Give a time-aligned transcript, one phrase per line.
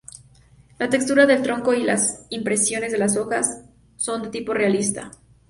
[0.79, 3.65] La textura del tronco y las impresiones de las hojas
[3.97, 5.11] son de tipo realista.